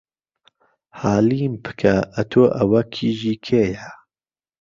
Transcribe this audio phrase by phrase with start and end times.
[0.99, 3.87] حالیم پکه ئهتۆ ئەوه کیژی کێیه